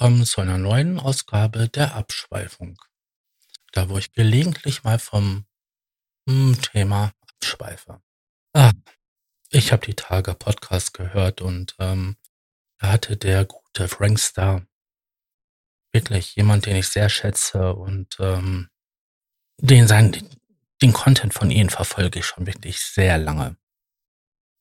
[0.00, 2.80] Willkommen zu einer neuen Ausgabe der Abschweifung.
[3.72, 5.44] Da, wo ich gelegentlich mal vom
[6.28, 8.00] hm, Thema abschweife.
[8.52, 8.70] Ah,
[9.50, 12.16] ich habe die Tage Podcast gehört und ähm,
[12.78, 14.64] da hatte der gute Frank Star
[15.92, 18.68] wirklich jemand, den ich sehr schätze und ähm,
[19.60, 20.12] den sein,
[20.80, 23.56] den Content von ihnen verfolge ich schon wirklich sehr lange.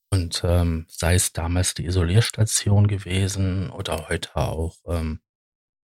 [0.09, 5.21] Und ähm, sei es damals die Isolierstation gewesen oder heute auch ähm,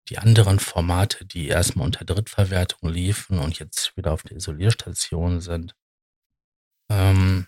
[0.08, 5.74] die anderen Formate, die erstmal unter Drittverwertung liefen und jetzt wieder auf der Isolierstation sind.
[6.90, 7.46] Ähm,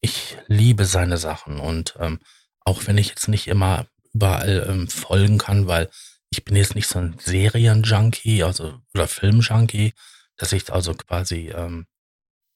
[0.00, 2.20] ich liebe seine Sachen und ähm,
[2.60, 5.90] auch wenn ich jetzt nicht immer überall ähm, folgen kann, weil
[6.30, 9.94] ich bin jetzt nicht so ein Serienjunkie, also oder Filmjunkie,
[10.36, 11.86] dass ich also quasi ähm,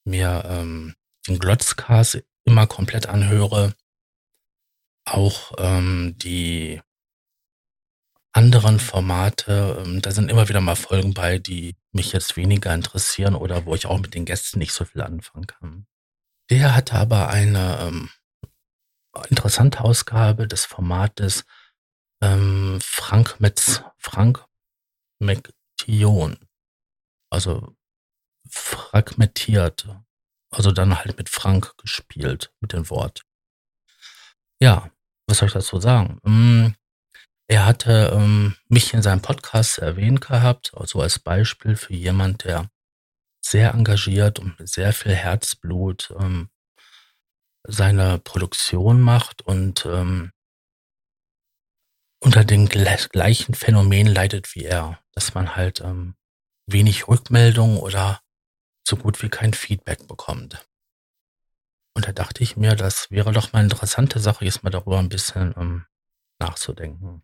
[0.03, 0.95] mir ähm,
[1.27, 3.73] den Glotzcast immer komplett anhöre.
[5.05, 6.81] Auch ähm, die
[8.33, 13.35] anderen Formate, ähm, da sind immer wieder mal Folgen bei, die mich jetzt weniger interessieren
[13.35, 15.87] oder wo ich auch mit den Gästen nicht so viel anfangen kann.
[16.49, 18.09] Der hatte aber eine ähm,
[19.29, 21.45] interessante Ausgabe des Formates
[22.21, 24.45] ähm, Frank Metz, Frank
[25.19, 26.37] McTion.
[27.29, 27.75] Also
[28.49, 29.87] fragmentiert.
[30.51, 33.23] Also dann halt mit Frank gespielt, mit dem Wort.
[34.61, 34.91] Ja,
[35.27, 36.19] was soll ich dazu sagen?
[36.23, 36.75] Mm,
[37.51, 42.71] er hatte ähm, mich in seinem Podcast erwähnt gehabt, also als Beispiel für jemand, der
[43.41, 46.49] sehr engagiert und mit sehr viel Herzblut ähm,
[47.67, 50.31] seine Produktion macht und ähm,
[52.21, 56.15] unter den gleichen Phänomenen leidet wie er, dass man halt ähm,
[56.67, 58.21] wenig Rückmeldung oder
[58.87, 60.65] so gut wie kein Feedback bekommt.
[61.93, 64.99] Und da dachte ich mir, das wäre doch mal eine interessante Sache, jetzt mal darüber
[64.99, 65.85] ein bisschen ähm,
[66.39, 67.23] nachzudenken.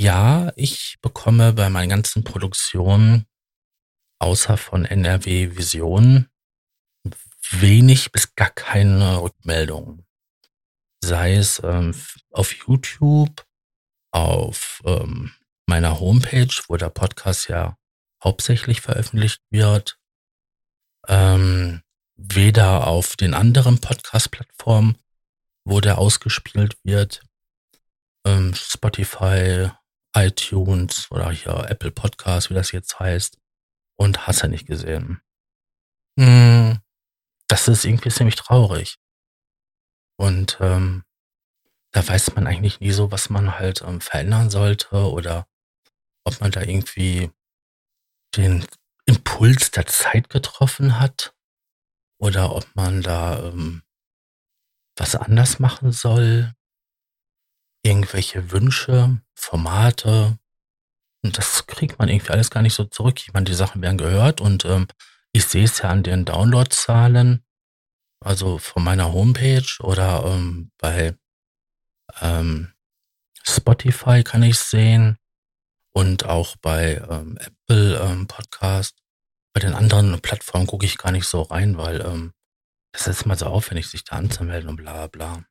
[0.00, 3.26] Ja, ich bekomme bei meinen ganzen Produktionen,
[4.18, 6.26] außer von NRW Vision,
[7.50, 10.06] wenig bis gar keine Rückmeldungen.
[11.04, 11.94] Sei es ähm,
[12.32, 13.46] auf YouTube,
[14.10, 15.34] auf ähm,
[15.66, 17.76] meiner Homepage, wo der Podcast ja
[18.24, 19.98] hauptsächlich veröffentlicht wird,
[21.08, 21.82] ähm,
[22.16, 24.96] weder auf den anderen Podcast-Plattformen,
[25.66, 27.20] wo der ausgespielt wird,
[28.24, 29.70] ähm, Spotify,
[30.14, 33.38] iTunes oder hier Apple Podcast, wie das jetzt heißt,
[33.96, 35.20] und hast ja nicht gesehen.
[36.18, 36.80] Hm,
[37.48, 38.98] das ist irgendwie ziemlich traurig.
[40.18, 41.04] Und ähm,
[41.92, 45.46] da weiß man eigentlich nie so, was man halt ähm, verändern sollte oder
[46.24, 47.30] ob man da irgendwie
[48.36, 48.66] den
[49.06, 51.34] Impuls der Zeit getroffen hat
[52.20, 53.82] oder ob man da ähm,
[54.96, 56.54] was anders machen soll.
[57.82, 60.38] Irgendwelche Wünsche, Formate.
[61.22, 63.20] Und das kriegt man irgendwie alles gar nicht so zurück.
[63.20, 64.86] Ich meine, die Sachen werden gehört und ähm,
[65.32, 67.44] ich sehe es ja an den Downloadzahlen,
[68.20, 71.16] also von meiner Homepage oder ähm, bei
[72.20, 72.72] ähm,
[73.42, 75.18] Spotify kann ich sehen
[75.92, 79.02] und auch bei ähm, Apple ähm, Podcast.
[79.52, 82.32] Bei den anderen Plattformen gucke ich gar nicht so rein, weil ähm,
[82.92, 85.44] das ist immer so aufwendig, sich da anzumelden und bla bla.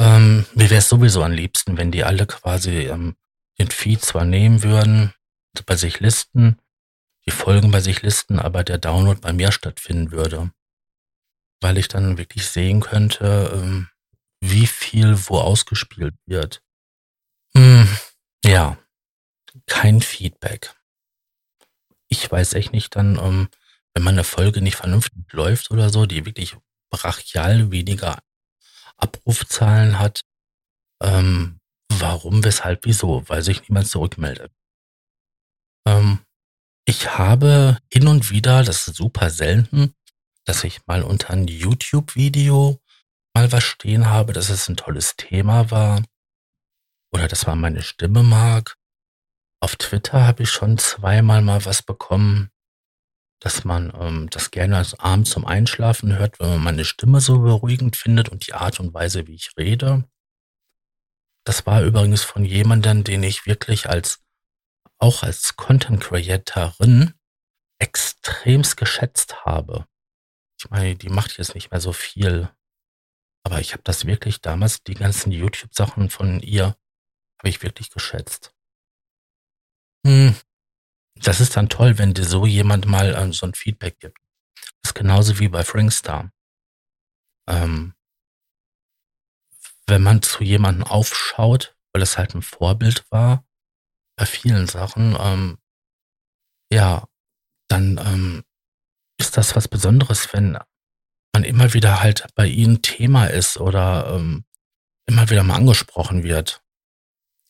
[0.00, 3.16] Ähm, mir wäre es sowieso am liebsten, wenn die alle quasi ähm,
[3.58, 5.12] den Feed zwar nehmen würden,
[5.66, 6.58] bei sich listen,
[7.26, 10.52] die Folgen bei sich listen, aber der Download bei mir stattfinden würde.
[11.60, 13.88] Weil ich dann wirklich sehen könnte, ähm,
[14.40, 16.62] wie viel wo ausgespielt wird.
[17.54, 17.86] Hm,
[18.42, 18.78] ja,
[19.66, 20.74] kein Feedback.
[22.08, 23.48] Ich weiß echt nicht dann, ähm,
[23.92, 26.56] wenn meine Folge nicht vernünftig läuft oder so, die wirklich
[26.90, 28.22] brachial weniger
[29.00, 30.22] Abrufzahlen hat,
[31.02, 31.58] ähm,
[31.92, 34.52] warum, weshalb, wieso, weil sich niemand zurückmeldet.
[35.86, 36.20] Ähm,
[36.86, 39.94] ich habe hin und wieder, das ist super selten,
[40.44, 42.80] dass ich mal unter ein YouTube-Video
[43.34, 46.02] mal was stehen habe, dass es ein tolles Thema war
[47.12, 48.76] oder dass man meine Stimme mag
[49.62, 52.50] auf Twitter habe ich schon zweimal mal was bekommen,
[53.40, 57.40] dass man ähm, das gerne als Abend zum Einschlafen hört, wenn man meine Stimme so
[57.40, 60.04] beruhigend findet und die Art und Weise, wie ich rede.
[61.44, 64.22] Das war übrigens von jemandem, den ich wirklich als
[64.98, 67.14] auch als Content Creatorin
[67.78, 69.86] extremst geschätzt habe.
[70.58, 72.50] Ich meine, die macht jetzt nicht mehr so viel,
[73.42, 76.76] aber ich habe das wirklich damals die ganzen YouTube Sachen von ihr
[77.38, 78.54] habe ich wirklich geschätzt.
[80.06, 80.34] Hm.
[81.22, 84.18] Das ist dann toll, wenn dir so jemand mal ähm, so ein Feedback gibt.
[84.82, 86.32] Das ist genauso wie bei Frankstar.
[87.48, 87.94] Ähm,
[89.86, 93.44] wenn man zu jemandem aufschaut, weil es halt ein Vorbild war
[94.16, 95.58] bei vielen Sachen, ähm,
[96.72, 97.06] ja,
[97.68, 98.44] dann ähm,
[99.18, 100.56] ist das was Besonderes, wenn
[101.32, 104.44] man immer wieder halt bei ihnen Thema ist oder ähm,
[105.06, 106.62] immer wieder mal angesprochen wird.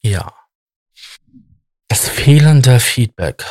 [0.03, 0.40] Ja.
[2.01, 3.45] Das fehlende Feedback.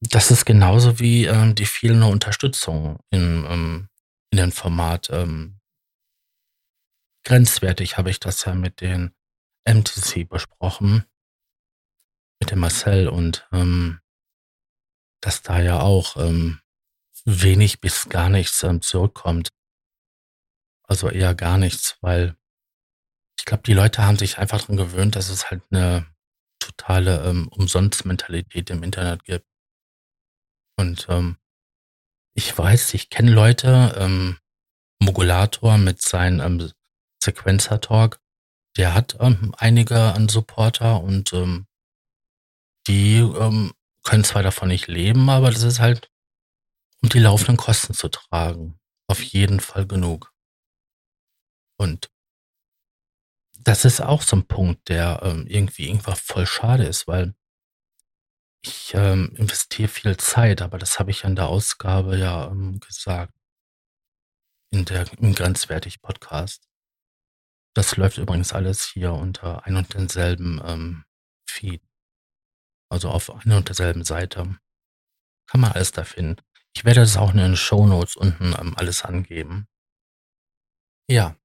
[0.00, 3.88] Das ist genauso wie ähm, die fehlende Unterstützung in, ähm,
[4.30, 5.10] in dem Format.
[5.10, 5.60] Ähm,
[7.26, 9.14] grenzwertig habe ich das ja mit den
[9.68, 11.04] MTC besprochen,
[12.40, 14.00] mit dem Marcel und ähm,
[15.20, 16.62] dass da ja auch ähm,
[17.26, 19.50] wenig bis gar nichts ähm, zurückkommt.
[20.84, 22.34] Also eher gar nichts, weil
[23.38, 26.11] ich glaube, die Leute haben sich einfach daran gewöhnt, dass es halt eine
[26.76, 29.46] totale ähm, Umsonst-Mentalität im Internet gibt.
[30.76, 31.36] Und ähm,
[32.34, 34.38] ich weiß, ich kenne Leute, ähm,
[35.00, 36.72] Mogulator mit seinem ähm,
[37.22, 38.20] Sequencer-Talk,
[38.76, 41.66] der hat ähm, einige an Supporter und ähm,
[42.86, 43.72] die ähm,
[44.02, 46.10] können zwar davon nicht leben, aber das ist halt,
[47.02, 48.78] um die laufenden Kosten zu tragen,
[49.08, 50.32] auf jeden Fall genug.
[51.78, 52.11] Und
[53.64, 57.34] das ist auch so ein Punkt, der ähm, irgendwie irgendwas voll schade ist, weil
[58.64, 63.34] ich ähm, investiere viel Zeit, aber das habe ich in der Ausgabe ja ähm, gesagt,
[64.70, 66.68] in der im Grenzwertig-Podcast.
[67.74, 71.04] Das läuft übrigens alles hier unter ein und denselben ähm,
[71.48, 71.82] Feed.
[72.90, 74.58] Also auf einer und derselben Seite.
[75.48, 76.40] Kann man alles da finden.
[76.74, 79.66] Ich werde das auch in den Show Notes unten ähm, alles angeben.
[81.08, 81.36] Ja.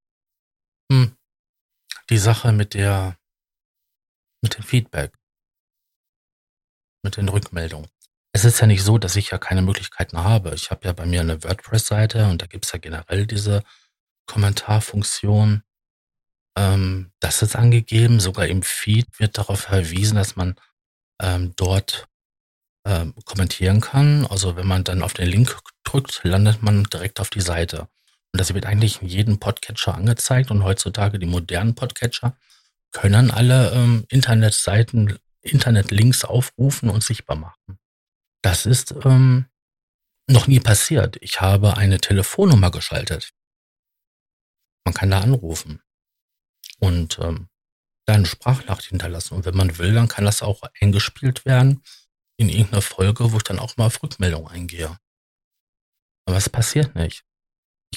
[0.92, 1.17] Hm.
[2.10, 3.18] Die Sache mit der,
[4.42, 5.14] mit dem Feedback.
[7.04, 7.90] Mit den Rückmeldungen.
[8.34, 10.54] Es ist ja nicht so, dass ich ja keine Möglichkeiten habe.
[10.54, 13.64] Ich habe ja bei mir eine WordPress-Seite und da gibt es ja generell diese
[14.28, 15.64] Kommentarfunktion.
[16.58, 18.20] Ähm, das ist angegeben.
[18.20, 20.56] Sogar im Feed wird darauf verwiesen, dass man
[21.22, 22.08] ähm, dort
[22.86, 24.26] ähm, kommentieren kann.
[24.28, 27.90] Also wenn man dann auf den Link drückt, landet man direkt auf die Seite.
[28.38, 30.52] Und das wird eigentlich in jedem Podcatcher angezeigt.
[30.52, 32.38] Und heutzutage die modernen Podcatcher
[32.92, 37.80] können alle ähm, Internetseiten, Internetlinks aufrufen und sichtbar machen.
[38.44, 39.48] Das ist ähm,
[40.30, 41.18] noch nie passiert.
[41.22, 43.34] Ich habe eine Telefonnummer geschaltet.
[44.86, 45.82] Man kann da anrufen
[46.78, 47.50] und ähm,
[48.06, 49.34] da eine Sprachnachricht hinterlassen.
[49.34, 51.82] Und wenn man will, dann kann das auch eingespielt werden
[52.38, 54.96] in irgendeiner Folge, wo ich dann auch mal auf Rückmeldung eingehe.
[56.28, 57.27] Aber es passiert nicht.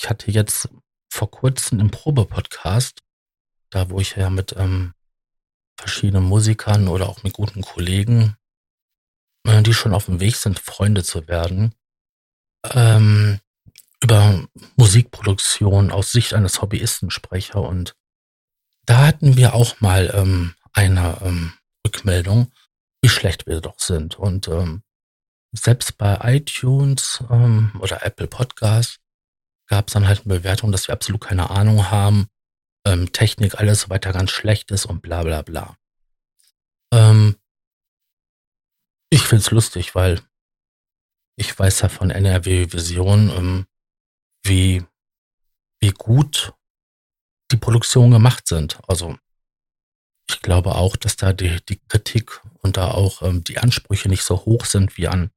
[0.00, 0.70] Ich hatte jetzt
[1.12, 3.00] vor kurzem im Probe-Podcast,
[3.68, 4.94] da wo ich ja mit ähm,
[5.76, 8.34] verschiedenen Musikern oder auch mit guten Kollegen,
[9.46, 11.74] äh, die schon auf dem Weg sind, Freunde zu werden,
[12.64, 13.40] ähm,
[14.02, 14.42] über
[14.76, 17.94] Musikproduktion aus Sicht eines Hobbyisten spreche und
[18.86, 21.52] da hatten wir auch mal ähm, eine ähm,
[21.86, 22.50] Rückmeldung,
[23.02, 24.18] wie schlecht wir doch sind.
[24.18, 24.82] Und ähm,
[25.52, 28.98] selbst bei iTunes ähm, oder Apple Podcasts
[29.70, 32.28] gab es dann halt eine Bewertung, dass wir absolut keine Ahnung haben,
[32.84, 35.76] ähm, Technik alles so weiter ganz schlecht ist und bla bla bla.
[36.92, 37.36] Ähm,
[39.10, 40.20] ich find's lustig, weil
[41.36, 43.66] ich weiß ja von NRW Vision, ähm,
[44.42, 44.84] wie,
[45.80, 46.52] wie gut
[47.52, 48.78] die Produktionen gemacht sind.
[48.88, 49.16] Also
[50.28, 54.24] ich glaube auch, dass da die, die Kritik und da auch ähm, die Ansprüche nicht
[54.24, 55.30] so hoch sind wie an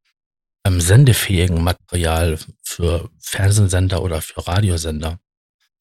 [0.66, 5.20] ähm, sendefähigen Material für Fernsehsender oder für Radiosender.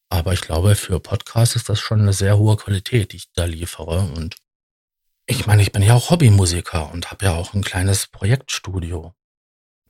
[0.08, 3.44] Aber ich glaube, für Podcasts ist das schon eine sehr hohe Qualität, die ich da
[3.44, 4.00] liefere.
[4.00, 4.36] Und
[5.26, 9.14] ich meine, ich bin ja auch Hobbymusiker und habe ja auch ein kleines Projektstudio.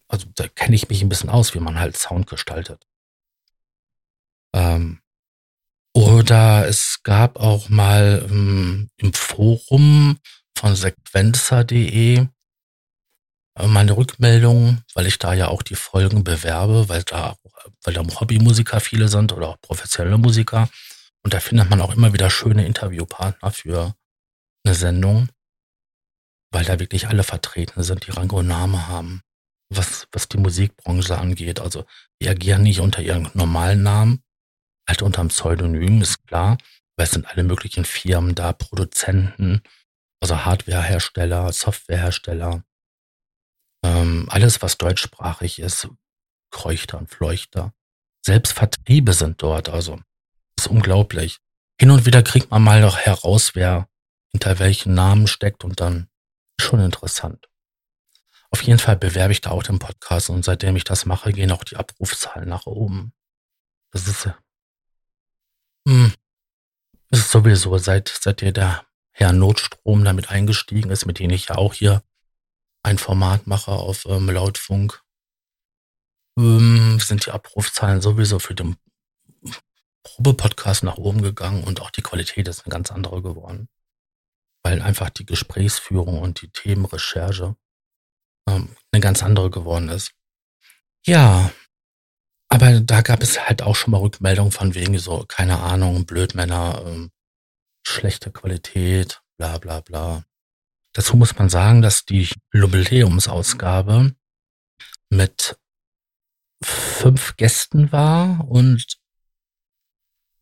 [0.08, 2.86] Also da kenne ich mich ein bisschen aus, wie man halt Sound gestaltet.
[4.54, 5.00] Ähm,
[5.94, 10.18] oder es gab auch mal ähm, im Forum
[10.56, 12.26] von sequencer.de äh,
[13.60, 17.36] meine Rückmeldung, weil ich da ja auch die Folgen bewerbe, weil da,
[17.84, 20.68] weil da Hobbymusiker viele sind oder auch professionelle Musiker.
[21.22, 23.94] Und da findet man auch immer wieder schöne Interviewpartner für
[24.64, 25.28] eine Sendung,
[26.50, 29.22] weil da wirklich alle vertreten sind, die Rang und Name haben,
[29.68, 31.60] was, was die Musikbranche angeht.
[31.60, 31.84] Also
[32.20, 34.22] die agieren nicht unter ihren normalen Namen,
[34.88, 36.58] halt unterm Pseudonym, ist klar,
[36.96, 39.62] weil es sind alle möglichen Firmen da, Produzenten,
[40.20, 42.64] also Hardwarehersteller, Softwarehersteller,
[43.82, 45.88] ähm, alles, was deutschsprachig ist,
[46.50, 47.72] Kreuchter und Fleuchter.
[48.24, 50.00] Selbst Vertriebe sind dort, also
[50.58, 51.38] ist unglaublich.
[51.80, 53.88] Hin und wieder kriegt man mal noch heraus, wer
[54.30, 56.08] hinter welchen Namen steckt und dann
[56.60, 57.48] schon interessant.
[58.50, 61.50] Auf jeden Fall bewerbe ich da auch den Podcast und seitdem ich das mache, gehen
[61.50, 63.12] auch die Abrufzahlen nach oben.
[63.90, 64.28] Das ist
[65.86, 66.12] hm.
[67.10, 71.56] Es ist sowieso, seit, seit der Herr Notstrom damit eingestiegen ist, mit dem ich ja
[71.56, 72.02] auch hier
[72.82, 75.02] ein Format mache auf ähm, Lautfunk,
[76.38, 78.76] ähm, sind die Abrufzahlen sowieso für den
[80.02, 83.68] Probe-Podcast nach oben gegangen und auch die Qualität ist eine ganz andere geworden.
[84.64, 87.56] Weil einfach die Gesprächsführung und die Themenrecherche
[88.48, 90.12] ähm, eine ganz andere geworden ist.
[91.04, 91.52] Ja,
[92.48, 96.82] aber da gab es halt auch schon mal Rückmeldungen von wegen so, keine Ahnung, Blödmänner,
[96.86, 97.10] ähm,
[97.86, 100.24] schlechte Qualität, bla bla bla.
[100.92, 104.14] Dazu muss man sagen, dass die Jubiläumsausgabe
[105.10, 105.58] mit
[106.62, 108.98] fünf Gästen war und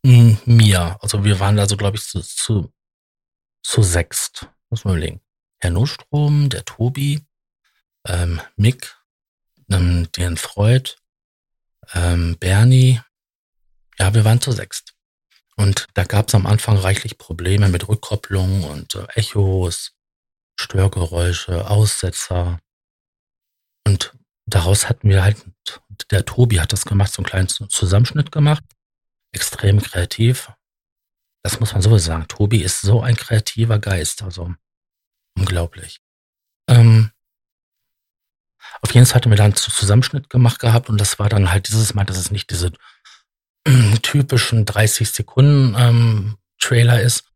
[0.03, 0.99] mir.
[1.01, 2.73] Also wir waren da so, glaube ich, zu, zu,
[3.63, 4.49] zu sechst.
[4.71, 5.21] Muss man überlegen.
[5.59, 7.27] Herr Nostrom, der Tobi,
[8.07, 8.97] ähm, Mick,
[9.71, 10.93] ähm, den Freud,
[11.93, 13.01] ähm, Bernie.
[13.99, 14.95] Ja, wir waren zu sechst.
[15.57, 19.93] Und da gab es am Anfang reichlich Probleme mit Rückkopplung und äh, Echos,
[20.61, 22.59] Störgeräusche, Aussetzer.
[23.87, 24.13] Und
[24.47, 25.45] daraus hatten wir halt,
[26.11, 28.63] der Tobi hat das gemacht, so einen kleinen Zusammenschnitt gemacht.
[29.33, 30.53] Extrem kreativ.
[31.43, 32.29] Das muss man so sagen.
[32.29, 34.55] Tobi ist so ein kreativer Geist, also
[35.35, 36.01] unglaublich.
[36.69, 37.11] Ähm,
[38.83, 41.69] auf jeden Fall hatten wir dann einen Zusammenschnitt gemacht gehabt und das war dann halt
[41.69, 42.73] dieses Mal, dass es nicht diese
[44.03, 47.30] typischen 30 Sekunden ähm, Trailer ist,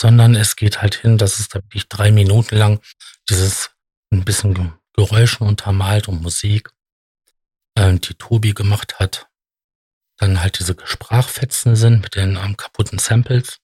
[0.00, 2.80] sondern es geht halt hin, dass es da wirklich drei Minuten lang
[3.28, 3.70] dieses
[4.10, 6.70] ein bisschen Geräuschen untermalt und Musik,
[7.74, 9.28] äh, die Tobi gemacht hat.
[10.16, 13.58] Dann halt diese Sprachfetzen sind mit den ähm, kaputten Samples.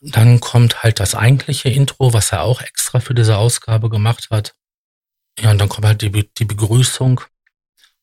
[0.00, 4.54] Dann kommt halt das eigentliche Intro, was er auch extra für diese Ausgabe gemacht hat.
[5.40, 7.20] Ja, und dann kommt halt die, die Begrüßung.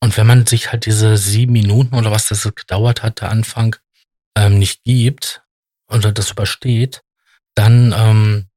[0.01, 3.77] Und wenn man sich halt diese sieben Minuten oder was das gedauert hat, der Anfang,
[4.35, 5.44] ähm, nicht gibt
[5.87, 7.03] oder das übersteht,
[7.55, 8.49] dann ähm,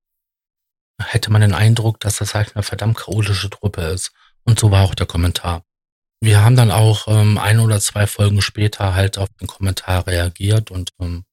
[1.01, 4.13] hätte man den Eindruck, dass das halt eine verdammt chaotische Truppe ist.
[4.45, 5.65] Und so war auch der Kommentar.
[6.21, 10.71] Wir haben dann auch ähm, ein oder zwei Folgen später halt auf den Kommentar reagiert
[10.71, 11.25] und ähm,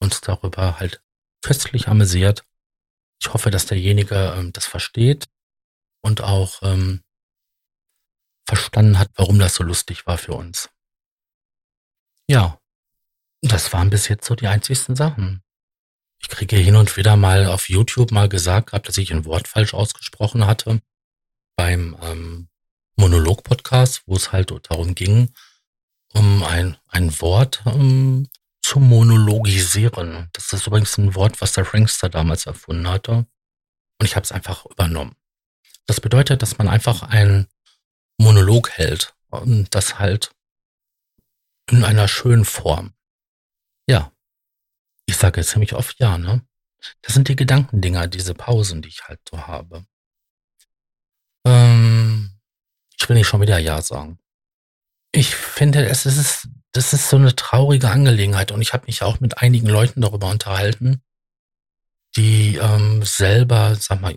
[0.00, 1.02] uns darüber halt
[1.44, 2.44] festlich amüsiert.
[3.20, 5.26] Ich hoffe, dass derjenige ähm, das versteht
[6.02, 7.02] und auch ähm,
[8.46, 10.68] verstanden hat, warum das so lustig war für uns.
[12.28, 12.58] Ja,
[13.42, 15.42] das waren bis jetzt so die einzigsten Sachen.
[16.20, 19.48] Ich kriege hin und wieder mal auf YouTube mal gesagt gehabt, dass ich ein Wort
[19.48, 20.80] falsch ausgesprochen hatte
[21.56, 22.48] beim ähm,
[22.96, 25.32] Monolog-Podcast, wo es halt darum ging,
[26.12, 28.28] um ein, ein Wort um,
[28.62, 30.28] zu monologisieren.
[30.32, 33.26] Das ist übrigens ein Wort, was der Frankster damals erfunden hatte.
[33.98, 35.16] Und ich habe es einfach übernommen.
[35.86, 37.48] Das bedeutet, dass man einfach einen
[38.18, 40.32] Monolog hält und das halt
[41.70, 42.94] in einer schönen Form.
[43.88, 44.12] Ja,
[45.06, 46.46] ich sage jetzt ziemlich oft ja, ne?
[47.02, 49.86] Das sind die Gedankendinger, diese Pausen, die ich halt so habe.
[51.46, 52.40] Ähm,
[52.98, 54.18] ich will nicht schon wieder ja sagen.
[55.12, 59.20] Ich finde, es ist, das ist so eine traurige Angelegenheit und ich habe mich auch
[59.20, 61.02] mit einigen Leuten darüber unterhalten,
[62.16, 64.14] die ähm, selber, sag mal,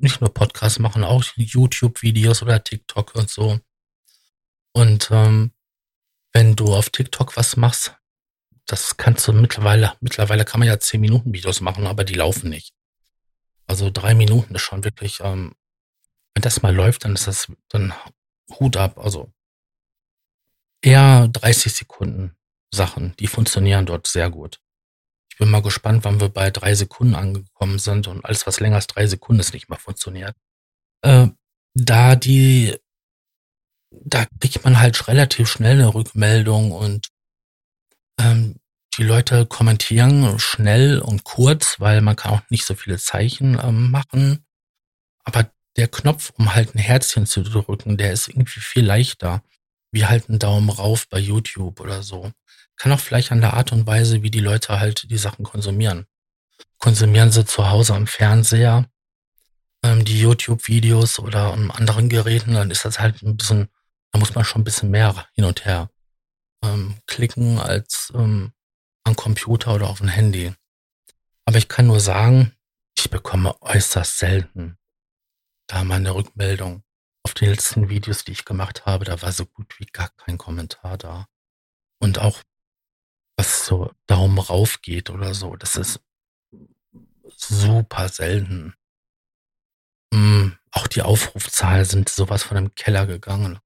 [0.00, 3.60] nicht nur Podcasts machen, auch YouTube-Videos oder TikTok und so.
[4.72, 5.52] Und ähm,
[6.32, 7.96] wenn du auf TikTok was machst,
[8.66, 12.50] das kannst du mittlerweile, mittlerweile kann man ja 10 Minuten Videos machen, aber die laufen
[12.50, 12.74] nicht.
[13.66, 15.54] Also drei Minuten ist schon wirklich, ähm,
[16.34, 17.92] wenn das mal läuft, dann ist das, dann
[18.58, 18.98] Hut ab.
[18.98, 19.32] Also
[20.82, 22.36] eher 30 Sekunden
[22.72, 24.60] Sachen, die funktionieren dort sehr gut
[25.40, 28.86] bin mal gespannt, wann wir bei drei Sekunden angekommen sind und alles, was länger als
[28.86, 30.36] drei Sekunden ist, nicht mehr funktioniert.
[31.02, 31.28] Äh,
[31.74, 32.76] da die,
[33.90, 37.08] da kriegt man halt relativ schnell eine Rückmeldung und
[38.18, 38.56] ähm,
[38.98, 43.90] die Leute kommentieren schnell und kurz, weil man kann auch nicht so viele Zeichen ähm,
[43.90, 44.44] machen.
[45.24, 49.42] Aber der Knopf, um halt ein Herzchen zu drücken, der ist irgendwie viel leichter.
[49.92, 52.30] Wie halt ein Daumen rauf bei YouTube oder so.
[52.76, 56.06] Kann auch vielleicht an der Art und Weise, wie die Leute halt die Sachen konsumieren.
[56.78, 58.86] Konsumieren sie zu Hause am Fernseher,
[59.82, 63.68] ähm, die YouTube-Videos oder an anderen Geräten, dann ist das halt ein bisschen,
[64.12, 65.90] da muss man schon ein bisschen mehr hin und her
[66.62, 68.52] ähm, klicken als ähm,
[69.04, 70.52] am Computer oder auf dem Handy.
[71.44, 72.54] Aber ich kann nur sagen,
[72.96, 74.76] ich bekomme äußerst selten
[75.70, 76.82] da meine Rückmeldung.
[77.22, 80.38] Auf den letzten Videos, die ich gemacht habe, da war so gut wie gar kein
[80.38, 81.28] Kommentar da.
[82.00, 82.42] Und auch
[83.36, 85.56] was so Daumen rauf geht oder so.
[85.56, 86.00] Das ist
[87.36, 88.74] super selten.
[90.12, 93.60] Mm, auch die Aufrufzahlen sind sowas von dem Keller gegangen.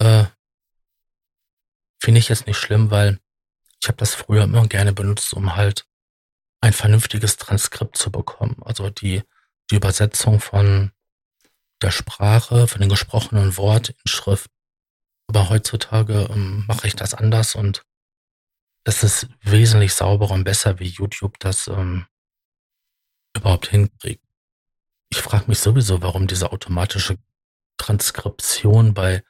[0.00, 0.26] Äh,
[2.08, 3.20] Finde ich jetzt nicht schlimm, weil
[3.82, 5.86] ich habe das früher immer gerne benutzt, um halt
[6.62, 8.56] ein vernünftiges Transkript zu bekommen.
[8.64, 9.24] Also die,
[9.70, 10.92] die Übersetzung von
[11.82, 14.50] der Sprache, von dem gesprochenen Wort in Schrift.
[15.26, 17.84] Aber heutzutage ähm, mache ich das anders und
[18.84, 22.06] es ist wesentlich sauberer und besser, wie YouTube das ähm,
[23.36, 24.24] überhaupt hinkriegt.
[25.10, 27.18] Ich frage mich sowieso, warum diese automatische
[27.76, 29.22] Transkription bei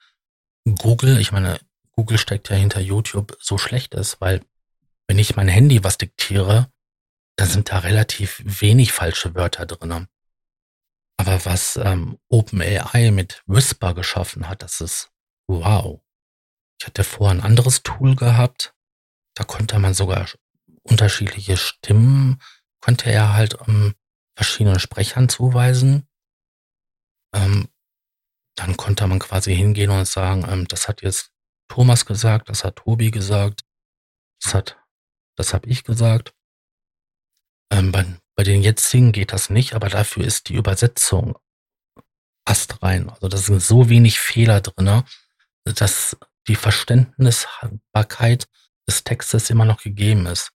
[0.65, 1.59] Google, ich meine,
[1.99, 4.45] Google steckt ja hinter YouTube, so schlecht ist, weil
[5.09, 6.71] wenn ich mein Handy was diktiere,
[7.35, 10.07] dann sind da relativ wenig falsche Wörter drin.
[11.17, 15.11] Aber was ähm, OpenAI mit Whisper geschaffen hat, das ist
[15.49, 16.01] wow.
[16.81, 18.77] Ich hatte vorher ein anderes Tool gehabt,
[19.35, 20.29] da konnte man sogar
[20.85, 22.41] unterschiedliche Stimmen,
[22.79, 23.97] konnte er halt ähm,
[24.37, 26.07] verschiedenen Sprechern zuweisen.
[27.35, 27.69] Ähm,
[28.55, 31.33] dann konnte man quasi hingehen und sagen, ähm, das hat jetzt
[31.69, 33.63] Thomas gesagt, das hat Tobi gesagt,
[34.43, 34.77] das hat,
[35.37, 36.35] das habe ich gesagt.
[37.71, 38.07] Ähm, bei,
[38.37, 41.39] bei den jetzigen geht das nicht, aber dafür ist die Übersetzung
[42.45, 43.11] astrein.
[43.11, 45.05] Also da sind so wenig Fehler drinne,
[45.65, 46.17] dass
[46.49, 48.49] die Verständnisbarkeit
[48.89, 50.51] des Textes immer noch gegeben ist.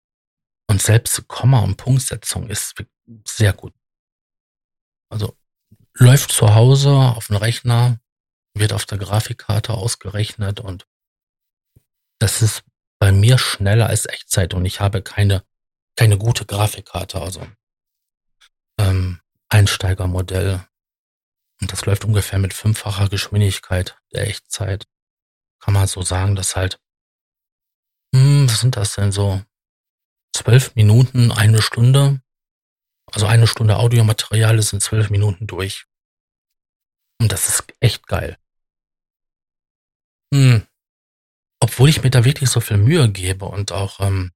[0.68, 2.74] Und selbst Komma- und Punktsetzung ist
[3.28, 3.74] sehr gut.
[5.10, 5.38] Also
[5.94, 8.00] läuft zu Hause auf dem Rechner,
[8.56, 10.88] wird auf der Grafikkarte ausgerechnet und
[12.24, 12.64] das ist
[13.00, 15.44] bei mir schneller als Echtzeit und ich habe keine,
[15.98, 17.46] keine gute Grafikkarte, also
[18.80, 20.66] ähm, Einsteigermodell.
[21.60, 24.88] Und das läuft ungefähr mit fünffacher Geschwindigkeit der Echtzeit.
[25.60, 26.80] Kann man so sagen, dass halt
[28.16, 29.42] hm, was sind das denn so?
[30.34, 32.22] Zwölf Minuten, eine Stunde.
[33.12, 35.88] Also eine Stunde Audiomaterial ist in zwölf Minuten durch.
[37.20, 38.38] Und das ist echt geil.
[40.34, 40.66] Hm.
[41.74, 44.32] Obwohl ich mir da wirklich so viel Mühe gebe und auch ähm,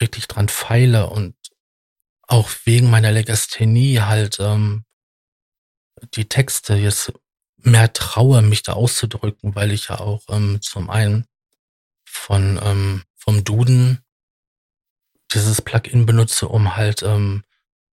[0.00, 1.36] richtig dran feile und
[2.22, 4.86] auch wegen meiner Legasthenie halt ähm,
[6.14, 7.12] die Texte jetzt
[7.58, 11.26] mehr traue, mich da auszudrücken, weil ich ja auch ähm, zum einen
[12.06, 14.02] von ähm, vom Duden
[15.32, 17.44] dieses Plugin benutze, um halt ähm,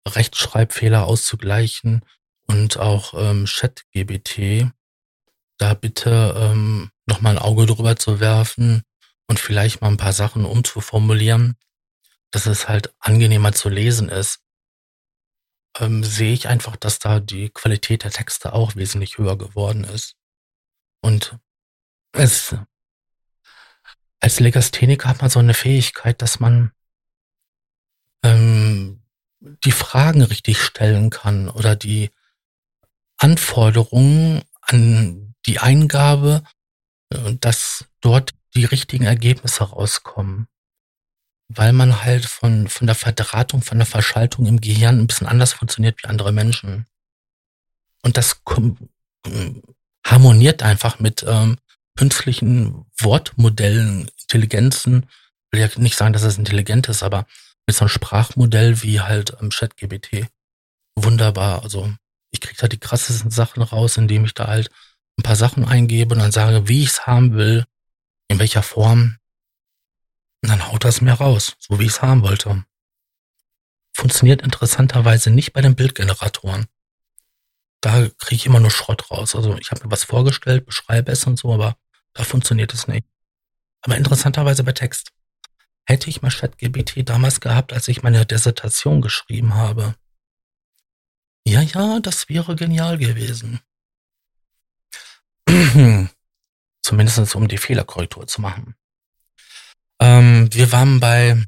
[0.07, 2.05] Rechtschreibfehler auszugleichen
[2.47, 4.71] und auch ähm, ChatGBT
[5.59, 8.83] da bitte ähm, noch mal ein Auge drüber zu werfen
[9.27, 11.57] und vielleicht mal ein paar Sachen umzuformulieren,
[12.31, 14.41] dass es halt angenehmer zu lesen ist,
[15.79, 20.17] ähm, sehe ich einfach, dass da die Qualität der Texte auch wesentlich höher geworden ist.
[21.01, 21.39] Und
[22.13, 22.57] es
[24.25, 26.73] als Legastheniker hat man so eine Fähigkeit, dass man
[28.25, 29.03] ähm,
[29.39, 32.11] die Fragen richtig stellen kann oder die
[33.19, 36.43] Anforderungen an die Eingabe,
[37.11, 40.49] äh, dass dort die richtigen Ergebnisse rauskommen.
[41.49, 45.53] Weil man halt von, von der Verdrahtung, von der Verschaltung im Gehirn ein bisschen anders
[45.53, 46.87] funktioniert wie andere Menschen.
[48.03, 48.41] Und das
[50.07, 51.59] harmoniert einfach mit ähm,
[51.97, 55.07] künstlichen Wortmodellen, Intelligenzen,
[55.51, 57.27] will ja nicht sagen, dass es intelligent ist, aber
[57.67, 60.27] mit so einem Sprachmodell wie halt ähm, ChatGBT.
[60.97, 61.63] Wunderbar.
[61.63, 61.93] Also
[62.31, 64.71] ich kriege da die krassesten Sachen raus, indem ich da halt
[65.19, 67.65] ein paar Sachen eingebe und dann sage, wie ich es haben will,
[68.29, 69.19] in welcher Form.
[70.43, 72.65] Und dann haut das mir raus, so wie ich es haben wollte.
[73.93, 76.67] Funktioniert interessanterweise nicht bei den Bildgeneratoren.
[77.81, 79.37] Da kriege ich immer nur Schrott raus.
[79.37, 81.77] Also ich habe mir was vorgestellt, beschreibe es und so, aber
[82.13, 83.07] da funktioniert es nicht.
[83.83, 85.13] Aber interessanterweise bei Text.
[85.87, 89.95] Hätte ich mal ChatGBT damals gehabt, als ich meine Dissertation geschrieben habe.
[91.47, 93.61] Ja, ja, das wäre genial gewesen.
[96.83, 98.77] Zumindest um die Fehlerkorrektur zu machen.
[100.01, 101.45] Ähm, wir waren bei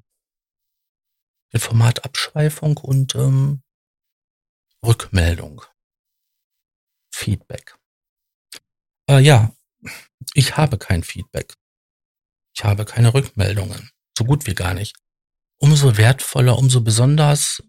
[1.53, 3.63] dem Format Abschweifung und ähm,
[4.85, 5.63] Rückmeldung.
[7.13, 7.77] Feedback.
[9.09, 9.53] Äh, ja,
[10.35, 11.55] ich habe kein Feedback.
[12.55, 13.91] Ich habe keine Rückmeldungen.
[14.17, 14.97] So gut wie gar nicht.
[15.59, 17.63] Umso wertvoller, umso besonders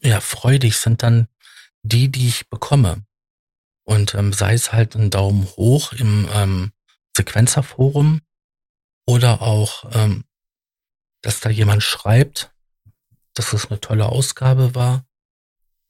[0.00, 1.28] ja, freudig sind dann
[1.82, 3.06] die, die ich bekomme.
[3.86, 6.72] Und ähm, sei es halt ein Daumen hoch im ähm,
[7.16, 8.20] Sequenzerforum
[9.06, 10.24] oder auch, ähm,
[11.22, 12.52] dass da jemand schreibt,
[13.34, 15.06] dass es eine tolle Ausgabe war.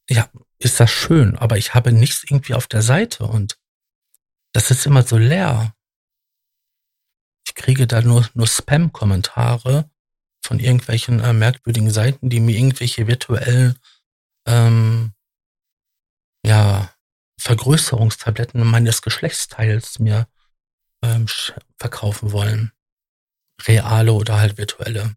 [0.08, 3.58] Ja, ist das schön, aber ich habe nichts irgendwie auf der Seite und
[4.52, 5.74] das ist immer so leer.
[7.46, 9.90] Ich kriege da nur, nur Spam-Kommentare
[10.44, 13.78] von irgendwelchen äh, merkwürdigen Seiten, die mir irgendwelche virtuellen
[14.46, 15.12] ähm,
[17.46, 20.26] Vergrößerungstabletten meines Geschlechtsteils mir
[21.00, 21.26] ähm,
[21.78, 22.72] verkaufen wollen.
[23.62, 25.14] Reale oder halt virtuelle.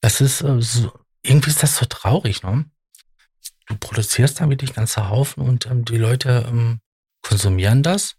[0.00, 2.64] Das ist äh, so, irgendwie ist das so traurig, ne?
[3.66, 6.80] Du produzierst dann wirklich ganze Haufen und ähm, die Leute ähm,
[7.20, 8.16] konsumieren das.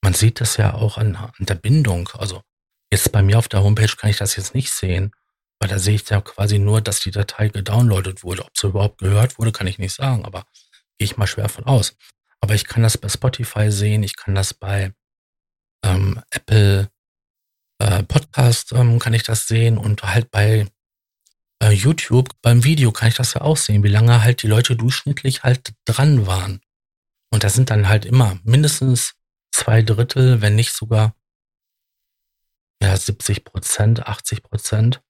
[0.00, 2.08] Man sieht das ja auch an, an der Bindung.
[2.14, 2.42] Also
[2.92, 5.10] jetzt bei mir auf der Homepage kann ich das jetzt nicht sehen,
[5.58, 8.44] weil da sehe ich ja quasi nur, dass die Datei gedownloadet wurde.
[8.44, 10.44] Ob sie überhaupt gehört wurde, kann ich nicht sagen, aber
[10.98, 11.96] gehe ich mal schwer von aus.
[12.40, 14.92] Aber ich kann das bei Spotify sehen, ich kann das bei
[15.84, 16.90] ähm, Apple
[17.78, 20.66] äh, Podcast ähm, kann ich das sehen und halt bei
[21.62, 24.76] äh, YouTube beim Video kann ich das ja auch sehen, wie lange halt die Leute
[24.76, 26.60] durchschnittlich halt dran waren.
[27.30, 29.14] Und das sind dann halt immer mindestens
[29.52, 31.14] zwei Drittel, wenn nicht sogar
[32.82, 35.02] ja 70 Prozent, 80 Prozent.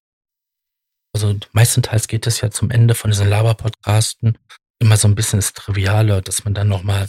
[1.15, 4.39] Also meistenteils geht es ja zum Ende von diesen Laber-Podcasten
[4.83, 7.09] immer so ein bisschen ins Triviale, dass man dann nochmal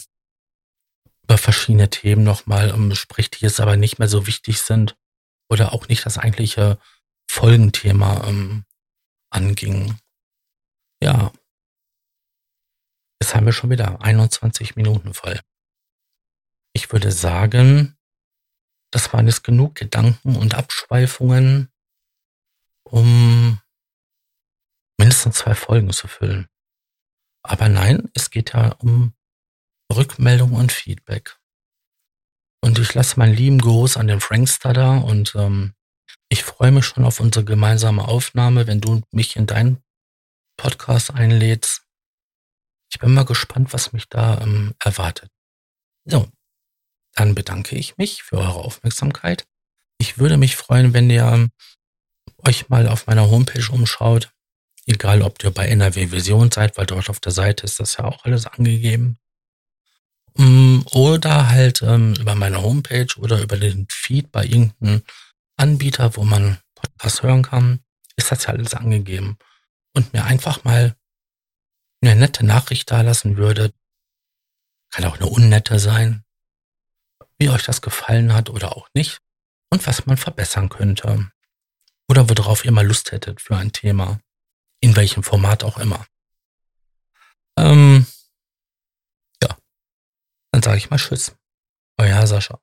[1.24, 4.96] über verschiedene Themen nochmal um, spricht, die jetzt aber nicht mehr so wichtig sind
[5.50, 6.78] oder auch nicht das eigentliche
[7.28, 8.66] Folgenthema ähm,
[9.32, 9.98] anging.
[11.02, 11.34] Ja.
[13.20, 15.40] Jetzt haben wir schon wieder 21 Minuten voll.
[16.74, 17.98] Ich würde sagen,
[18.92, 21.72] das waren jetzt genug Gedanken und Abschweifungen,
[22.84, 23.60] um
[25.00, 26.48] mindestens zwei Folgen zu füllen.
[27.44, 29.14] Aber nein, es geht ja um
[29.92, 31.38] Rückmeldung und Feedback.
[32.62, 35.74] Und ich lasse meinen lieben Gruß an den Frankster da und ähm,
[36.30, 39.84] ich freue mich schon auf unsere gemeinsame Aufnahme, wenn du mich in deinen
[40.58, 41.84] Podcast einlädst.
[42.92, 45.30] Ich bin mal gespannt, was mich da ähm, erwartet.
[46.06, 46.30] So,
[47.14, 49.46] dann bedanke ich mich für eure Aufmerksamkeit.
[50.00, 51.52] Ich würde mich freuen, wenn ihr ähm,
[52.48, 54.33] euch mal auf meiner Homepage umschaut.
[54.86, 58.06] Egal, ob ihr bei NRW Vision seid, weil dort auf der Seite ist das ja
[58.06, 59.18] auch alles angegeben.
[60.36, 65.04] Mm, oder halt ähm, über meine Homepage oder über den Feed bei irgendeinem
[65.58, 67.84] Anbieter, wo man Podcast hören kann,
[68.16, 69.38] ist das ja alles angegeben.
[69.96, 70.96] Und mir einfach mal
[72.02, 73.72] eine nette Nachricht da lassen würde,
[74.92, 76.24] kann auch eine unnette sein,
[77.38, 79.20] wie euch das gefallen hat oder auch nicht
[79.70, 81.32] und was man verbessern könnte.
[82.10, 84.20] Oder worauf ihr mal Lust hättet für ein Thema,
[84.84, 86.06] in welchem Format auch immer.
[87.58, 88.06] Ähm,
[90.54, 91.36] dann sage ich mal Tschüss.
[91.98, 92.60] Euer Sascha.